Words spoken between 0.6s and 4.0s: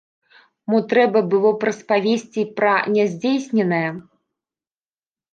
Мо трэба было б распавесці пра няздзейсненае.